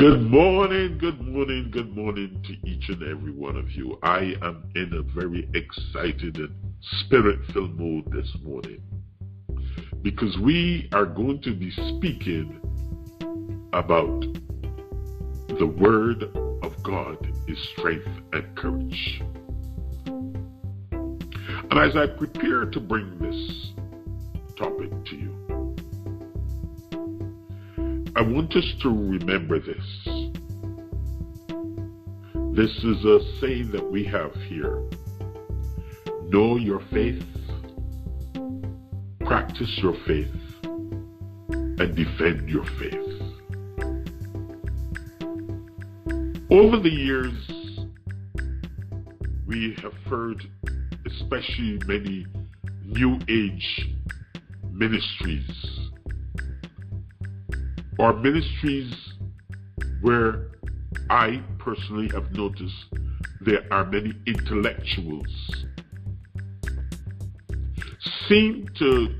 [0.00, 3.98] Good morning, good morning, good morning to each and every one of you.
[4.02, 6.54] I am in a very excited and
[7.02, 8.80] spirit filled mood this morning
[10.00, 12.62] because we are going to be speaking
[13.74, 14.22] about
[15.58, 16.22] the Word
[16.64, 19.22] of God is strength and courage.
[20.06, 23.72] And as I prepare to bring this
[24.56, 25.39] topic to you,
[28.20, 30.04] I want us to remember this.
[32.54, 34.86] This is a saying that we have here
[36.28, 37.24] know your faith,
[39.20, 43.22] practice your faith, and defend your faith.
[46.50, 47.32] Over the years,
[49.46, 50.44] we have heard,
[51.06, 52.26] especially many
[52.84, 53.88] New Age
[54.70, 55.69] ministries
[58.00, 58.94] or ministries
[60.00, 60.48] where
[61.10, 62.74] I personally have noticed
[63.42, 65.66] there are many intellectuals
[68.26, 69.18] seem to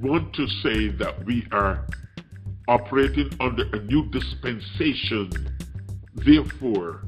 [0.00, 1.86] want to say that we are
[2.66, 5.30] operating under a new dispensation.
[6.14, 7.04] Therefore,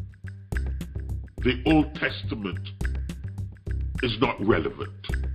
[1.39, 2.69] the Old Testament
[4.03, 5.26] is not relevant.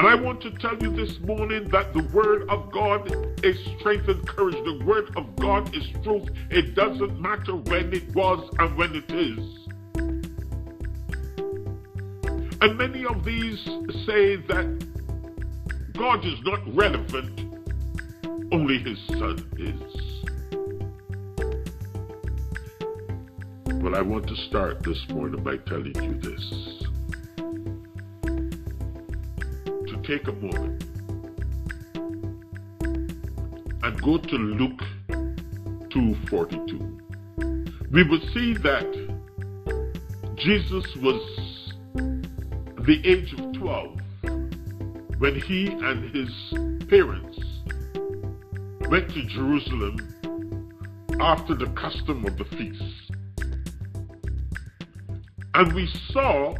[0.00, 3.12] And I want to tell you this morning that the Word of God
[3.44, 4.54] is strength and courage.
[4.54, 6.26] The Word of God is truth.
[6.48, 9.38] It doesn't matter when it was and when it is.
[12.62, 13.62] And many of these
[14.06, 14.86] say that
[15.92, 17.38] God is not relevant,
[18.52, 19.82] only His Son is.
[23.82, 26.79] Well, I want to start this morning by telling you this.
[30.10, 30.82] Take a moment
[33.84, 34.82] and go to Luke
[35.90, 36.98] 2:42.
[37.92, 38.90] We will see that
[40.34, 41.22] Jesus was
[42.88, 44.00] the age of 12
[45.20, 46.28] when he and his
[46.88, 47.38] parents
[48.88, 49.96] went to Jerusalem
[51.20, 53.12] after the custom of the feast.
[55.54, 56.56] And we saw,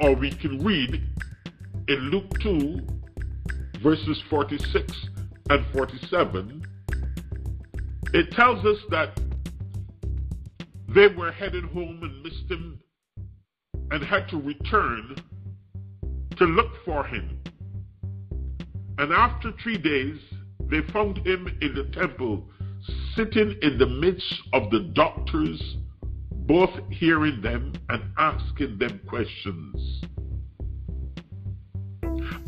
[0.00, 1.00] or we can read
[1.88, 2.80] in Luke 2,
[3.82, 4.92] verses 46
[5.48, 6.62] and 47,
[8.12, 9.18] it tells us that
[10.94, 12.78] they were headed home and missed him
[13.90, 15.16] and had to return
[16.36, 17.42] to look for him.
[18.98, 20.18] And after three days,
[20.70, 22.50] they found him in the temple,
[23.16, 25.76] sitting in the midst of the doctors,
[26.32, 30.02] both hearing them and asking them questions.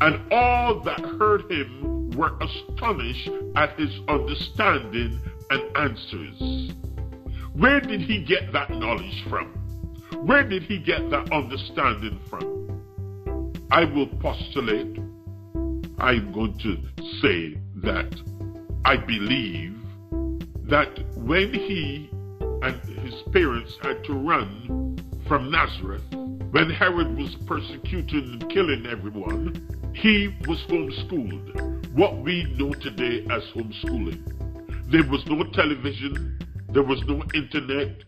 [0.00, 6.72] And all that heard him were astonished at his understanding and answers.
[7.53, 9.49] Where did he get that knowledge from?
[10.25, 13.61] Where did he get that understanding from?
[13.71, 14.99] I will postulate,
[15.99, 16.77] I'm going to
[17.21, 18.15] say that
[18.84, 19.77] I believe
[20.65, 22.11] that when he
[22.62, 24.97] and his parents had to run
[25.27, 26.03] from Nazareth,
[26.50, 31.94] when Herod was persecuting and killing everyone, he was homeschooled.
[31.94, 34.90] What we know today as homeschooling.
[34.90, 36.38] There was no television,
[36.70, 38.02] there was no internet,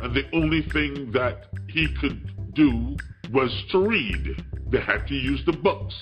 [0.00, 2.96] and the only thing that he could do
[3.32, 4.42] was to read.
[4.68, 5.94] They had to use the books.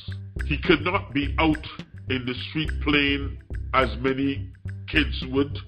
[0.46, 1.66] He could not be out
[2.08, 3.42] in the street playing
[3.74, 4.50] as many
[4.88, 5.58] kids would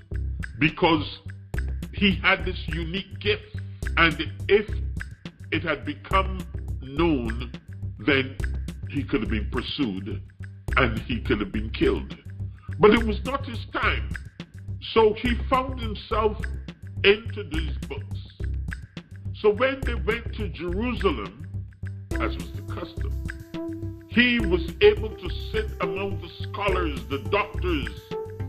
[0.58, 1.20] because
[1.94, 3.56] he had this unique gift.
[3.96, 4.16] And
[4.48, 4.68] if
[5.50, 6.38] it had become
[6.80, 7.52] known,
[7.98, 8.36] then
[8.92, 10.22] he could have been pursued
[10.76, 12.16] and he could have been killed.
[12.78, 14.10] But it was not his time.
[14.92, 16.38] So he found himself
[17.04, 18.18] into these books.
[19.40, 21.46] So when they went to Jerusalem,
[22.12, 23.26] as was the custom,
[24.08, 27.88] he was able to sit among the scholars, the doctors,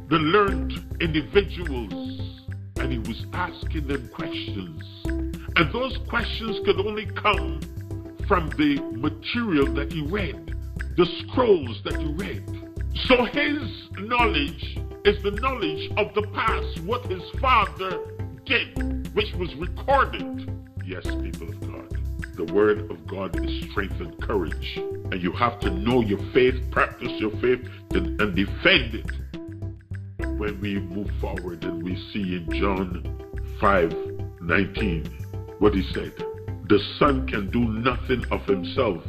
[0.09, 4.83] the learned individuals, and he was asking them questions.
[5.55, 7.59] And those questions could only come
[8.27, 10.55] from the material that he read,
[10.97, 12.43] the scrolls that he read.
[13.07, 17.99] So his knowledge is the knowledge of the past, what his father
[18.45, 20.49] did, which was recorded.
[20.85, 21.97] Yes, people of God.
[22.35, 24.77] The word of God is strength and courage.
[24.77, 29.11] And you have to know your faith, practice your faith, and, and defend it.
[30.37, 35.05] When we move forward and we see in John 5 19
[35.59, 36.32] what he said.
[36.69, 39.03] The Son can do nothing of himself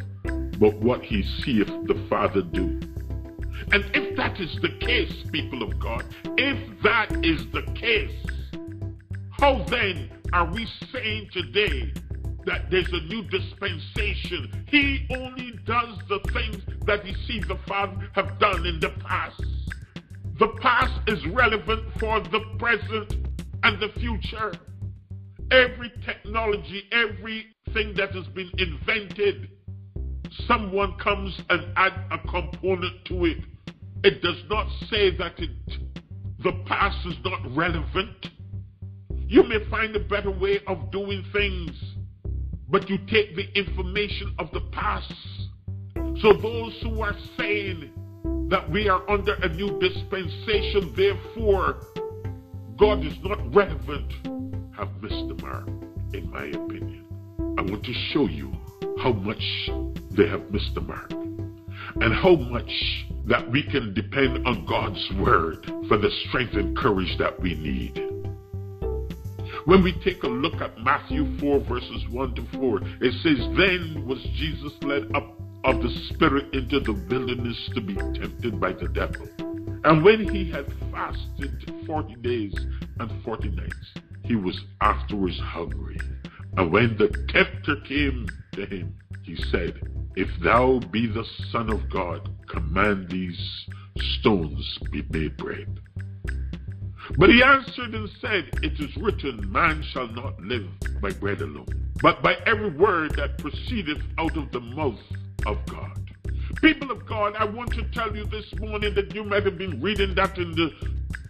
[0.58, 2.80] but what he seeth the Father do.
[3.72, 6.04] And if that is the case, people of God,
[6.36, 8.12] if that is the case,
[9.30, 11.92] how then are we saying today
[12.44, 14.64] that there's a new dispensation?
[14.68, 19.42] He only does the things that he sees the Father have done in the past.
[20.38, 23.14] The past is relevant for the present
[23.62, 24.52] and the future.
[25.50, 29.48] Every technology, everything that has been invented,
[30.46, 33.38] someone comes and adds a component to it.
[34.02, 35.50] It does not say that it,
[36.42, 38.28] the past is not relevant.
[39.26, 41.70] You may find a better way of doing things,
[42.68, 45.12] but you take the information of the past.
[46.20, 47.90] So those who are saying
[48.48, 51.80] that we are under a new dispensation, therefore
[52.76, 54.12] God is not relevant,
[54.76, 55.68] have missed the mark,
[56.12, 57.04] in my opinion.
[57.58, 58.52] I want to show you
[59.00, 59.42] how much
[60.10, 62.70] they have missed the mark and how much
[63.26, 67.96] that we can depend on God's word for the strength and courage that we need.
[69.66, 74.04] When we take a look at Matthew 4, verses 1 to 4, it says, Then
[74.06, 78.88] was Jesus led up of the Spirit into the wilderness to be tempted by the
[78.88, 79.26] devil.
[79.84, 82.54] And when he had fasted 40 days
[82.98, 83.94] and 40 nights,
[84.24, 85.98] he was afterwards hungry.
[86.56, 89.80] And when the tempter came to him, he said,
[90.16, 93.66] If thou be the Son of God, command these
[94.18, 95.80] stones be made bread.
[97.18, 100.66] But he answered and said, It is written, Man shall not live
[101.00, 105.00] by bread alone, but by every word that proceedeth out of the mouth
[105.46, 106.00] of God.
[106.62, 109.80] People of God, I want to tell you this morning that you might have been
[109.82, 110.72] reading that in the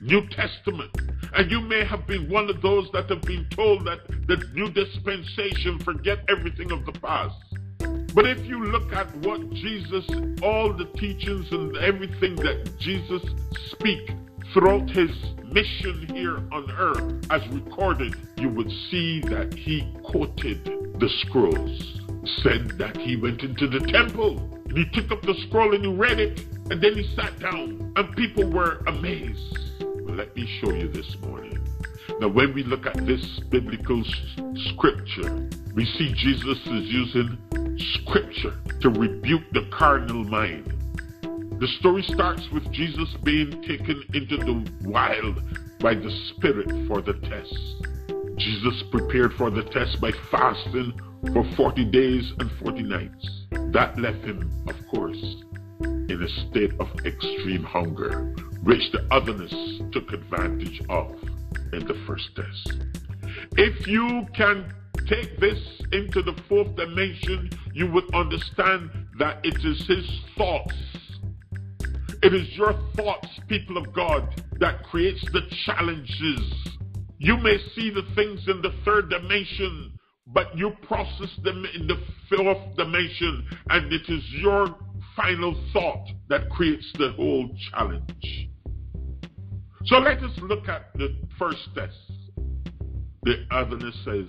[0.00, 0.90] New Testament.
[1.36, 4.70] And you may have been one of those that have been told that the new
[4.70, 7.34] dispensation, forget everything of the past.
[8.14, 10.08] But if you look at what Jesus,
[10.42, 13.22] all the teachings and everything that Jesus
[13.72, 14.12] speak
[14.52, 15.10] throughout his
[15.50, 20.64] mission here on earth as recorded, you would see that he quoted
[21.00, 22.00] the scrolls,
[22.44, 24.38] said that he went into the temple
[24.68, 27.92] and he took up the scroll and he read it and then he sat down
[27.96, 29.58] and people were amazed.
[30.14, 31.58] Let me show you this morning.
[32.20, 34.02] Now, when we look at this biblical
[34.70, 37.38] scripture, we see Jesus is using
[37.94, 40.74] scripture to rebuke the carnal mind
[41.60, 45.40] the story starts with Jesus being taken into the wild
[45.78, 47.56] by the Spirit for the test.
[48.36, 50.92] Jesus prepared for the test by fasting
[51.32, 53.46] for 40 days and 40 nights.
[53.72, 55.22] That left him, of course,
[55.80, 58.34] in a state of extreme hunger,
[58.64, 59.54] which the otherness
[59.92, 61.12] took advantage of
[61.72, 62.84] in the first test.
[63.56, 64.72] If you can
[65.08, 65.60] take this
[65.92, 70.74] into the fourth dimension, you would understand that it is his thoughts
[72.24, 76.40] it is your thoughts, people of God, that creates the challenges.
[77.18, 79.92] You may see the things in the third dimension,
[80.28, 84.74] but you process them in the fourth dimension, and it is your
[85.14, 88.48] final thought that creates the whole challenge.
[89.86, 91.94] So let us look at the first test.
[93.24, 94.26] The otherness says,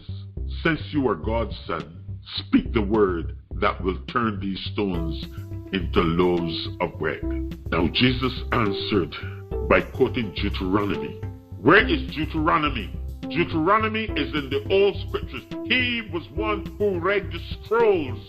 [0.64, 2.04] Since you are God's son,
[2.40, 5.24] speak the word that will turn these stones
[5.72, 7.24] into loaves of bread.
[7.72, 9.16] Now Jesus answered
[9.70, 11.22] by quoting Deuteronomy.
[11.62, 12.94] Where is Deuteronomy?
[13.22, 15.44] Deuteronomy is in the old scriptures.
[15.68, 18.20] He was one who read the scrolls.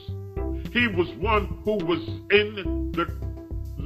[0.73, 3.26] He was one who was in the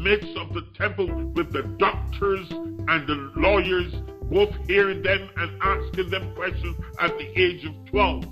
[0.00, 3.92] midst of the temple with the doctors and the lawyers,
[4.30, 8.24] both hearing them and asking them questions at the age of 12.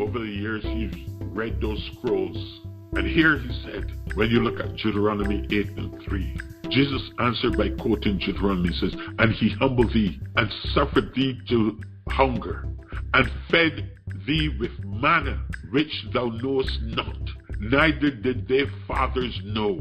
[0.00, 2.62] Over the years, he's read those scrolls
[2.94, 6.36] and here he said, when you look at Deuteronomy 8 and 3,
[6.68, 12.68] Jesus answered by quoting Deuteronomy says, And he humbled thee and suffered thee to hunger
[13.14, 13.92] and fed
[14.26, 17.16] thee with manna which thou knowest not,
[17.62, 19.80] neither did their fathers know,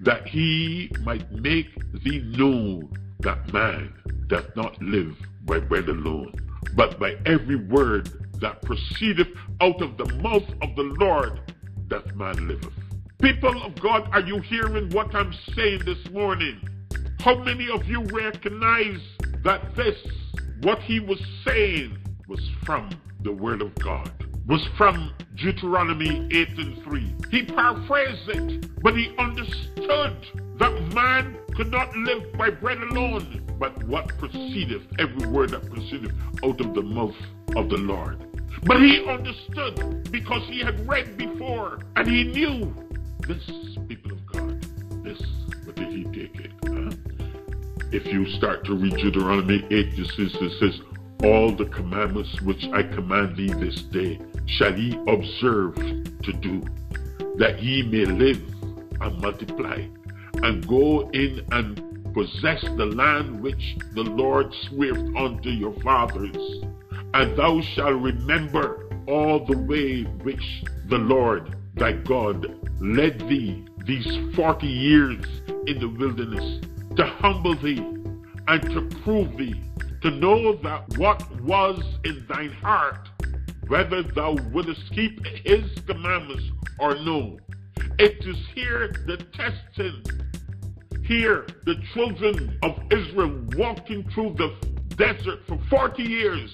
[0.00, 1.66] that he might make
[2.04, 2.82] thee know
[3.20, 3.92] that man
[4.26, 6.34] doth not live by bread alone,
[6.76, 8.10] but by every word
[8.40, 9.28] that proceedeth
[9.62, 11.40] out of the mouth of the Lord
[11.88, 12.72] that man liveth.
[13.22, 16.60] People of God, are you hearing what I'm saying this morning?
[17.20, 19.00] How many of you recognize
[19.42, 19.96] that this,
[20.60, 21.96] what he was saying,
[22.28, 22.90] was from
[23.22, 24.10] the Word of God?
[24.46, 27.14] Was from Deuteronomy 8 and 3.
[27.30, 30.16] He paraphrased it, but he understood
[30.58, 36.12] that man could not live by bread alone, but what proceedeth, every word that proceedeth
[36.44, 37.16] out of the mouth
[37.56, 38.18] of the Lord.
[38.64, 42.74] But he understood because he had read before and he knew
[43.26, 43.48] this,
[43.88, 44.62] people of God,
[45.04, 45.20] this
[45.64, 45.92] what they
[47.92, 50.80] if you start to read Deuteronomy 8, you see it says,
[51.24, 56.62] All the commandments which I command thee this day shall ye observe to do,
[57.36, 58.42] that ye may live
[59.00, 59.86] and multiply,
[60.42, 61.80] and go in and
[62.14, 66.36] possess the land which the Lord sware unto your fathers.
[67.14, 72.46] And thou shalt remember all the way which the Lord thy God
[72.80, 75.24] led thee these forty years
[75.66, 76.64] in the wilderness
[76.96, 77.78] to humble thee
[78.46, 79.60] and to prove thee,
[80.02, 83.08] to know that what was in thine heart,
[83.72, 86.44] whether thou wouldest keep his commandments
[86.78, 87.38] or no.
[87.98, 90.02] It is here the testing.
[91.04, 94.54] Here, the children of Israel walking through the
[94.96, 96.50] desert for 40 years.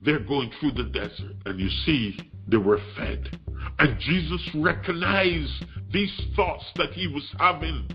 [0.00, 3.38] They're going through the desert, and you see, they were fed.
[3.80, 7.86] And Jesus recognized these thoughts that he was having.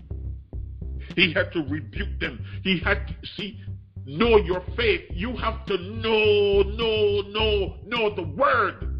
[1.16, 2.44] He had to rebuke them.
[2.62, 3.60] He had to see,
[4.06, 5.02] know your faith.
[5.10, 8.90] You have to know, know, know, know the word.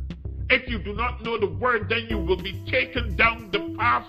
[0.50, 4.06] If you do not know the word, then you will be taken down the path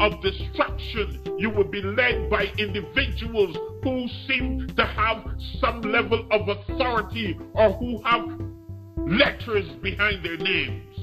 [0.00, 1.22] of destruction.
[1.38, 5.24] You will be led by individuals who seem to have
[5.60, 8.26] some level of authority or who have
[8.96, 10.98] letters behind their names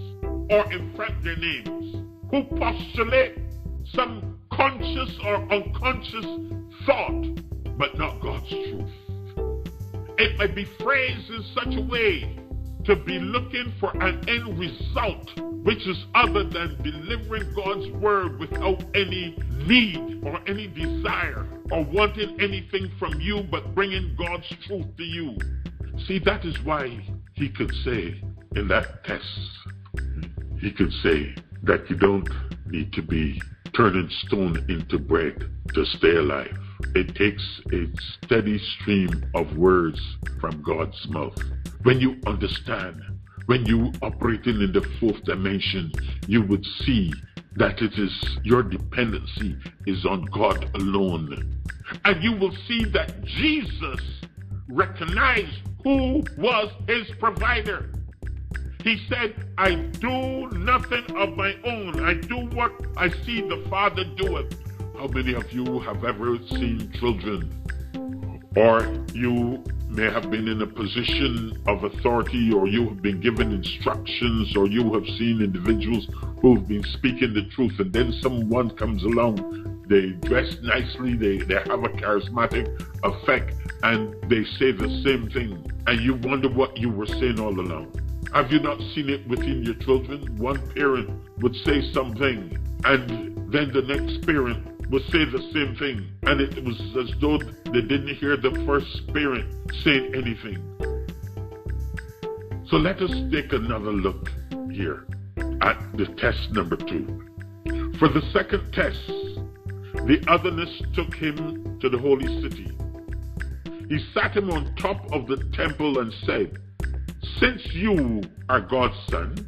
[0.52, 3.38] or in front of their names, who postulate
[3.94, 6.26] some conscious or unconscious
[6.86, 7.26] thought,
[7.78, 9.05] but not God's truth.
[10.18, 12.40] It may be phrased in such a way
[12.86, 15.30] to be looking for an end result
[15.66, 22.40] which is other than delivering God's word without any need or any desire or wanting
[22.40, 25.36] anything from you but bringing God's truth to you.
[26.08, 27.00] See, that is why
[27.34, 28.22] he could say
[28.56, 29.26] in that test,
[30.62, 32.30] he could say that you don't
[32.68, 33.42] need to be
[33.76, 36.56] turning stone into bread to stay alive.
[36.94, 37.88] It takes a
[38.24, 40.00] steady stream of words
[40.40, 41.38] from God's mouth.
[41.84, 43.02] When you understand,
[43.48, 45.92] when you operating in the fourth dimension,
[46.28, 47.14] you would see
[47.56, 51.62] that it is your dependency is on God alone.
[52.04, 54.02] And you will see that Jesus
[54.68, 57.92] recognized who was his provider.
[58.84, 62.04] He said, I do nothing of my own.
[62.04, 64.54] I do what I see the Father doeth.
[64.98, 67.52] How many of you have ever seen children?
[68.56, 68.82] Or
[69.14, 74.56] you may have been in a position of authority, or you have been given instructions,
[74.56, 76.08] or you have seen individuals
[76.42, 81.56] who've been speaking the truth, and then someone comes along, they dress nicely, they, they
[81.56, 82.66] have a charismatic
[83.04, 87.60] effect, and they say the same thing, and you wonder what you were saying all
[87.60, 87.94] along.
[88.34, 90.36] Have you not seen it within your children?
[90.38, 91.10] One parent
[91.40, 96.64] would say something, and then the next parent would say the same thing, and it
[96.64, 97.38] was as though
[97.72, 100.62] they didn't hear the first parent saying anything.
[102.68, 104.30] So let us take another look
[104.72, 105.06] here
[105.62, 107.24] at the test number two.
[108.00, 109.00] For the second test,
[110.06, 112.72] the otherness took him to the holy city.
[113.88, 116.58] He sat him on top of the temple and said,
[117.40, 119.48] since you are God's son,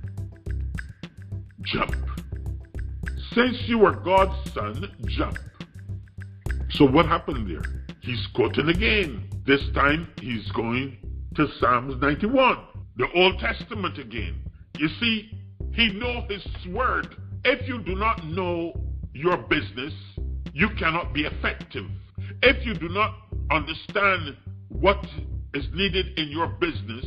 [1.61, 2.06] jump.
[3.37, 5.37] Since you are God's son, jump.
[6.71, 7.85] So what happened there?
[8.01, 9.29] He's quoting again.
[9.45, 10.97] This time he's going
[11.35, 12.57] to Psalms 91,
[12.97, 14.41] the Old Testament again.
[14.79, 15.29] You see,
[15.71, 17.15] he know his word.
[17.45, 18.73] If you do not know
[19.13, 19.93] your business,
[20.51, 21.85] you cannot be effective.
[22.41, 23.13] If you do not
[23.51, 24.35] understand
[24.69, 25.05] what
[25.53, 27.05] is needed in your business,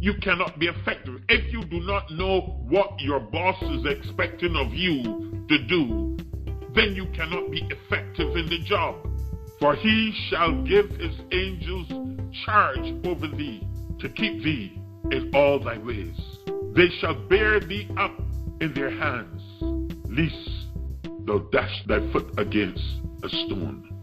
[0.00, 1.20] you cannot be effective.
[1.28, 6.16] If you do not know what your boss is expecting of you to do,
[6.74, 8.96] then you cannot be effective in the job.
[9.60, 11.88] For he shall give his angels
[12.44, 13.66] charge over thee
[14.00, 16.16] to keep thee in all thy ways.
[16.74, 18.16] They shall bear thee up
[18.60, 19.42] in their hands,
[20.08, 22.84] lest thou dash thy foot against
[23.24, 23.97] a stone.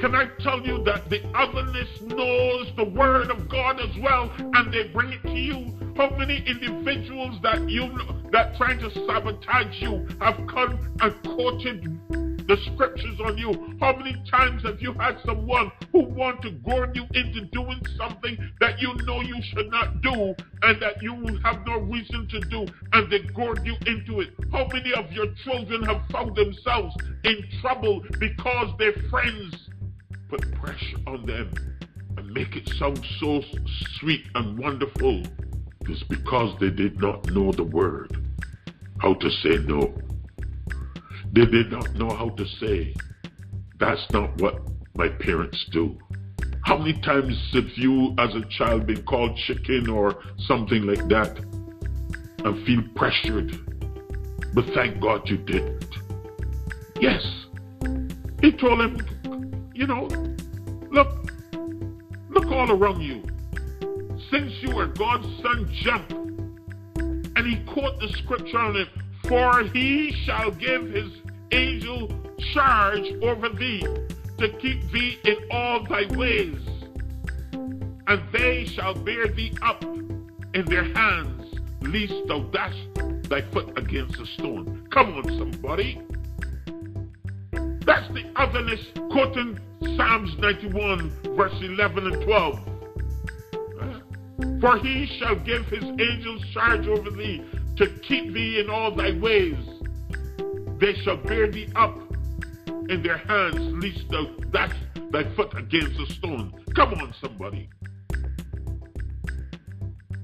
[0.00, 4.72] Can I tell you that the otherness knows the word of God as well and
[4.72, 5.74] they bring it to you?
[5.96, 7.90] How many individuals that you
[8.30, 11.98] that trying to sabotage you have come and quoted
[12.46, 13.76] the scriptures on you?
[13.80, 18.38] How many times have you had someone who want to goad you into doing something
[18.60, 22.66] that you know you should not do and that you have no reason to do
[22.92, 24.30] and they goad you into it?
[24.52, 29.68] How many of your children have found themselves in trouble because their friends
[30.28, 31.50] put pressure on them
[32.16, 33.42] and make it sound so
[33.98, 35.22] sweet and wonderful
[35.88, 38.16] is because they did not know the word,
[38.98, 39.94] how to say no.
[41.32, 42.94] They did not know how to say,
[43.78, 44.60] That's not what
[44.96, 45.96] my parents do.
[46.64, 51.38] How many times have you, as a child, been called chicken or something like that
[52.44, 53.56] and feel pressured?
[54.54, 55.86] But thank God you didn't.
[57.00, 57.24] Yes.
[58.42, 59.17] He told him,
[59.78, 60.08] you know,
[60.90, 61.08] look,
[62.30, 63.22] look all around you.
[64.28, 66.10] Since you are God's son, jump.
[67.36, 68.88] And he quote the scripture on it,
[69.28, 71.12] for he shall give his
[71.52, 72.10] angel
[72.52, 73.78] charge over thee
[74.38, 76.58] to keep thee in all thy ways.
[77.52, 82.76] And they shall bear thee up in their hands, lest thou dash
[83.28, 84.88] thy foot against a stone.
[84.90, 86.02] Come on, somebody.
[87.88, 88.80] That's the otherness
[89.10, 89.58] quoting
[89.96, 92.60] Psalms 91, verse 11 and 12.
[94.60, 97.42] For he shall give his angels charge over thee
[97.76, 99.56] to keep thee in all thy ways.
[100.78, 101.98] They shall bear thee up
[102.90, 104.76] in their hands, lest thou dash
[105.10, 106.52] thy foot against a stone.
[106.76, 107.70] Come on, somebody.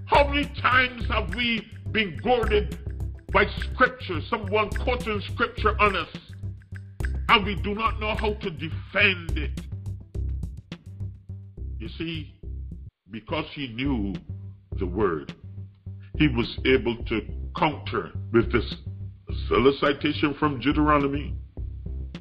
[0.04, 2.76] How many times have we been goaded
[3.32, 6.08] by scripture, someone quoting scripture on us,
[7.28, 9.60] and we do not know how to defend it?
[11.78, 12.34] You see,
[13.10, 14.14] because he knew
[14.78, 15.34] the word,
[16.18, 17.20] he was able to
[17.56, 18.74] counter with this
[19.80, 21.34] citation from Deuteronomy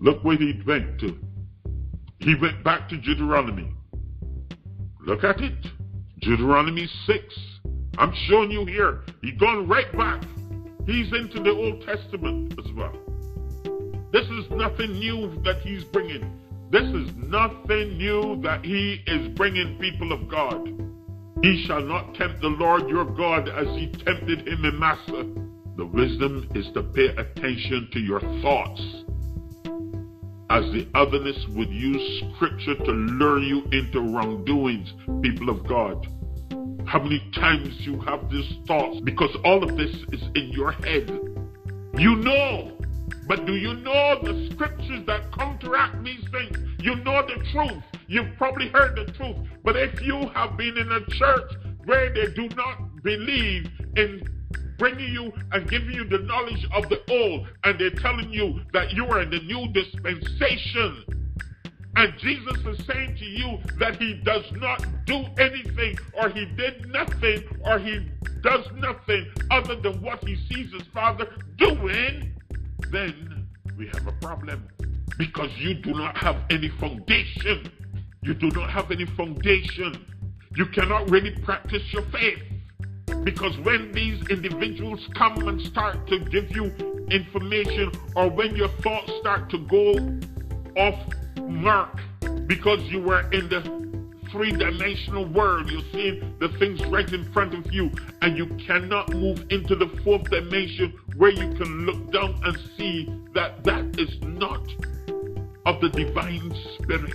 [0.04, 1.16] Look where he went to.
[2.20, 3.72] He went back to Deuteronomy.
[5.06, 5.66] Look at it.
[6.20, 7.24] Deuteronomy 6.
[7.98, 9.04] I'm showing you here.
[9.22, 10.22] He's gone right back.
[10.86, 13.13] He's into the Old Testament as well.
[14.14, 16.40] This is nothing new that he's bringing.
[16.70, 20.70] This is nothing new that he is bringing, people of God.
[21.42, 25.26] He shall not tempt the Lord your God as he tempted him in Massah.
[25.78, 28.82] The wisdom is to pay attention to your thoughts
[30.52, 36.06] as the otherness would use scripture to lure you into wrongdoings, people of God.
[36.86, 41.10] How many times you have these thoughts because all of this is in your head.
[41.98, 42.73] You know,
[43.28, 46.58] but do you know the scriptures that counteract these things?
[46.80, 47.84] You know the truth.
[48.08, 49.38] You've probably heard the truth.
[49.64, 51.52] But if you have been in a church
[51.86, 54.28] where they do not believe in
[54.78, 58.92] bringing you and giving you the knowledge of the old, and they're telling you that
[58.92, 61.06] you are in the new dispensation.
[61.96, 66.90] And Jesus is saying to you that he does not do anything, or he did
[66.90, 68.10] nothing, or he
[68.42, 72.33] does nothing other than what he sees his Father doing,
[72.92, 74.68] then we have a problem.
[75.18, 77.72] Because you do not have any foundation.
[78.24, 80.06] You do not have any foundation.
[80.56, 82.40] You cannot really practice your faith.
[83.24, 86.66] Because when these individuals come and start to give you
[87.12, 90.20] information, or when your thoughts start to go
[90.76, 91.00] off
[91.48, 92.00] mark
[92.48, 93.83] because you were in the
[94.34, 97.92] three dimensional world, you're seeing the things right in front of you,
[98.24, 103.08] and you cannot move into the fourth dimension where you can look down and see
[103.36, 104.68] that that is not
[105.68, 107.14] of the divine spirit.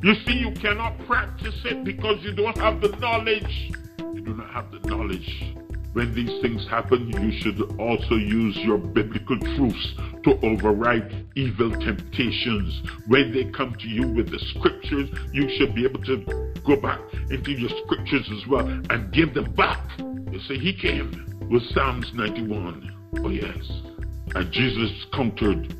[0.00, 3.72] You see, you cannot practice it because you don't have the knowledge
[4.14, 5.54] you do not have the knowledge.
[5.94, 12.82] When these things happen, you should also use your biblical truths to override evil temptations.
[13.06, 17.00] When they come to you with the scriptures, you should be able to go back
[17.30, 19.80] into your scriptures as well and give them back.
[19.98, 22.94] You see, he came with Psalms 91.
[23.24, 23.56] Oh, yes.
[24.34, 25.74] And Jesus countered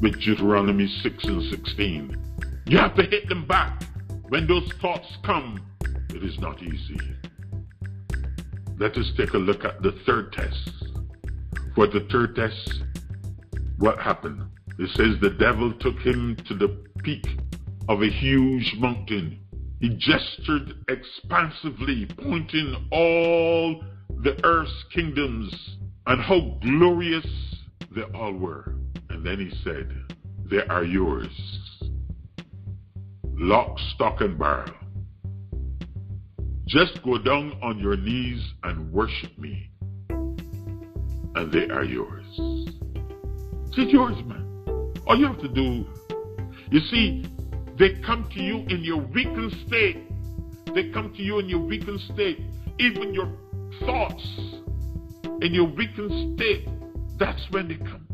[0.00, 2.16] with Deuteronomy 6 and 16.
[2.66, 3.82] You have to hit them back.
[4.28, 5.60] When those thoughts come,
[6.10, 6.98] it is not easy.
[8.78, 10.70] Let us take a look at the third test.
[11.74, 12.82] For the third test,
[13.78, 14.42] what happened?
[14.78, 16.68] It says the devil took him to the
[17.02, 17.26] peak
[17.88, 19.40] of a huge mountain.
[19.80, 23.84] He gestured expansively, pointing all
[24.22, 25.52] the earth's kingdoms
[26.06, 27.26] and how glorious
[27.94, 28.74] they all were.
[29.10, 29.90] And then he said,
[30.50, 31.28] They are yours.
[33.34, 34.70] Lock, stock, and barrel.
[36.66, 39.68] Just go down on your knees and worship me,
[40.08, 42.24] and they are yours.
[43.76, 44.94] It's yours, man.
[45.06, 45.84] All you have to do,
[46.70, 47.26] you see,
[47.78, 49.98] they come to you in your weakened state.
[50.74, 52.38] They come to you in your weakened state.
[52.78, 53.30] Even your
[53.80, 54.26] thoughts
[55.42, 56.68] in your weakened state,
[57.18, 58.06] that's when they come.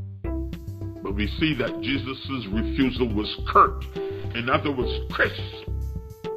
[1.02, 3.84] But we see that Jesus' refusal was curt.
[4.34, 5.40] In other words, crisp.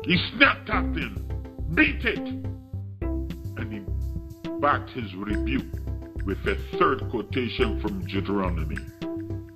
[0.04, 1.31] He snapped at them
[1.74, 2.20] beat it.
[2.20, 3.80] And he
[4.60, 5.66] backed his rebuke
[6.26, 8.78] with a third quotation from Deuteronomy,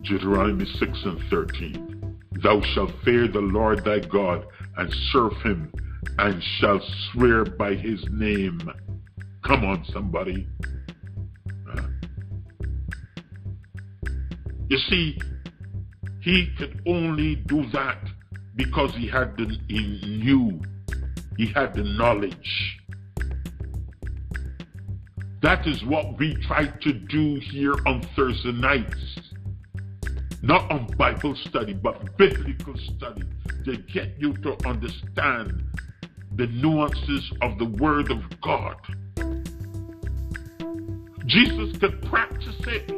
[0.04, 2.18] Deuteronomy 6 and 13.
[2.44, 4.46] Thou shalt fear the Lord thy God
[4.78, 5.72] and serve him
[6.18, 8.60] and shall swear by his name.
[9.44, 10.48] Come on, somebody.
[11.72, 11.82] Uh,
[14.68, 15.18] you see,
[16.22, 18.00] he could only do that
[18.56, 20.60] because he had the he knew,
[21.38, 22.80] he had the knowledge.
[25.42, 29.20] That is what we try to do here on Thursday nights.
[30.42, 33.24] Not on Bible study, but biblical study
[33.66, 35.64] to get you to understand
[36.36, 38.76] the nuances of the Word of God.
[41.26, 42.92] Jesus could practice it.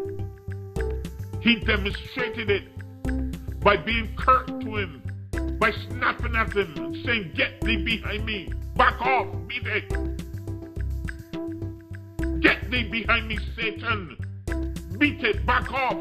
[1.41, 2.63] He demonstrated it
[3.61, 5.01] by being curt to him,
[5.59, 9.89] by snapping at him and saying, Get thee behind me, back off, beat it.
[12.41, 14.17] Get thee behind me, Satan,
[14.99, 15.97] beat it, back off.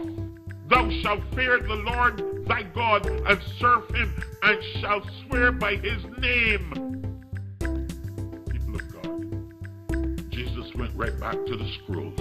[0.68, 6.04] Thou shalt fear the Lord thy God and serve him and shalt swear by his
[6.18, 6.70] name.
[8.50, 12.20] People of God, Jesus went right back to the scrolls.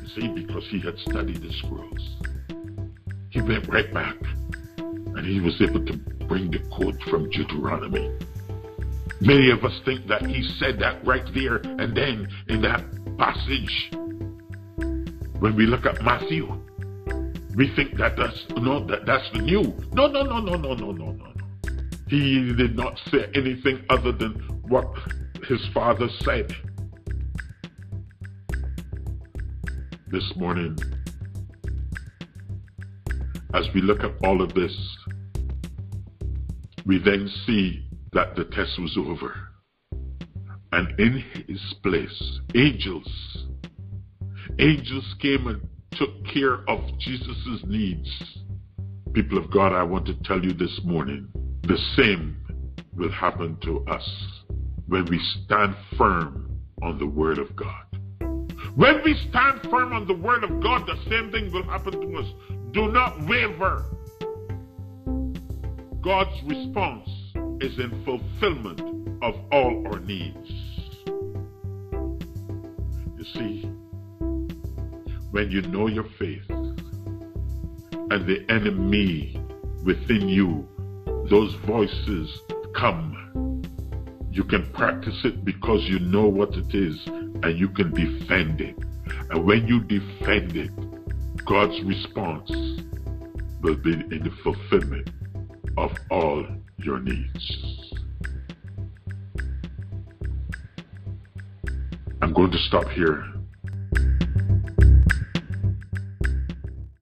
[0.00, 2.16] You see, because he had studied the scrolls.
[3.30, 4.16] He went right back
[5.26, 8.16] he was able to bring the quote from Deuteronomy.
[9.20, 12.84] Many of us think that he said that right there and then in that
[13.18, 13.90] passage.
[15.40, 16.46] When we look at Matthew,
[17.54, 19.62] we think that that's no that that's the new.
[19.92, 21.32] No, no, no, no, no, no, no, no.
[22.08, 24.34] He did not say anything other than
[24.68, 24.86] what
[25.48, 26.54] his father said.
[30.08, 30.76] This morning,
[33.54, 34.95] as we look at all of this,
[36.86, 39.34] we then see that the test was over.
[40.72, 43.08] And in his place, angels,
[44.58, 45.60] angels came and
[45.92, 48.08] took care of Jesus' needs.
[49.12, 51.28] People of God, I want to tell you this morning
[51.62, 52.36] the same
[52.94, 54.08] will happen to us
[54.86, 57.82] when we stand firm on the Word of God.
[58.76, 62.18] When we stand firm on the Word of God, the same thing will happen to
[62.18, 62.26] us.
[62.72, 63.95] Do not waver.
[66.06, 67.08] God's response
[67.60, 68.80] is in fulfillment
[69.24, 70.50] of all our needs.
[73.16, 73.62] You see,
[75.32, 79.36] when you know your faith and the enemy
[79.84, 80.68] within you,
[81.28, 82.30] those voices
[82.76, 83.64] come.
[84.30, 88.76] You can practice it because you know what it is and you can defend it.
[89.30, 90.70] And when you defend it,
[91.44, 92.48] God's response
[93.60, 95.10] will be in the fulfillment
[95.76, 96.46] of all
[96.78, 97.92] your needs.
[102.22, 103.24] I'm going to stop here